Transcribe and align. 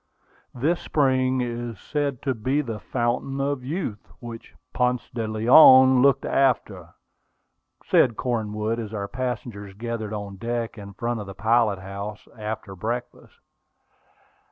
"This 0.55 0.79
spring 0.81 1.41
is 1.41 1.79
said 1.79 2.23
to 2.23 2.33
be 2.33 2.61
the 2.61 2.79
Fountain 2.79 3.39
of 3.39 3.63
Youth, 3.63 4.07
which 4.19 4.55
Ponce 4.73 5.07
de 5.13 5.27
Leon 5.27 6.01
looked 6.01 6.25
after," 6.25 6.95
said 7.85 8.17
Cornwood, 8.17 8.79
as 8.79 8.95
our 8.95 9.07
passengers 9.07 9.75
gathered 9.75 10.11
on 10.11 10.37
deck 10.37 10.75
in 10.75 10.93
front 10.93 11.19
of 11.19 11.27
the 11.27 11.35
pilot 11.35 11.77
house, 11.77 12.27
after 12.35 12.75
breakfast. 12.75 13.35